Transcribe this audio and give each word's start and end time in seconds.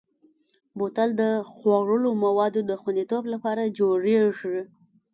بوتل 0.77 1.09
د 1.21 1.23
خوړلو 1.51 2.09
موادو 2.23 2.61
د 2.69 2.71
خوندیتوب 2.81 3.23
لپاره 3.33 3.71
جوړېږي. 3.79 4.59